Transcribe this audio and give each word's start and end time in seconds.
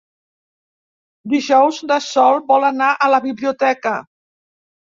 Dijous 1.33 1.83
na 1.91 1.99
Sol 2.07 2.41
vol 2.49 2.65
anar 2.71 2.91
a 2.95 3.11
la 3.15 3.23
biblioteca. 3.29 3.97